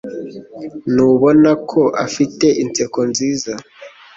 [0.93, 3.51] Ntubona ko afite inseko nziza?